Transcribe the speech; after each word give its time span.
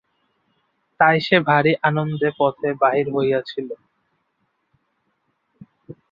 তাই 0.99 1.17
সে 1.25 1.37
ভারি 1.47 1.73
আনন্দে 1.87 2.29
পথে 2.39 2.69
বাহির 2.81 3.07
হইয়াছিল। 3.15 3.69